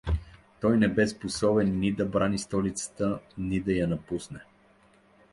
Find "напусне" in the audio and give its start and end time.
3.87-4.39